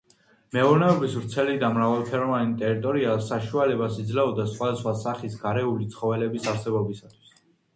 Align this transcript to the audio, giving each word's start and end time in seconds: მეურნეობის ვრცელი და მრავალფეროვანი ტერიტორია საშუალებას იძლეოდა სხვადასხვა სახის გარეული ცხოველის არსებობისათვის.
მეურნეობის 0.55 1.17
ვრცელი 1.17 1.57
და 1.63 1.69
მრავალფეროვანი 1.75 2.55
ტერიტორია 2.61 3.13
საშუალებას 3.27 4.01
იძლეოდა 4.05 4.47
სხვადასხვა 4.55 4.95
სახის 5.03 5.37
გარეული 5.45 5.91
ცხოველის 5.93 6.49
არსებობისათვის. 6.55 7.39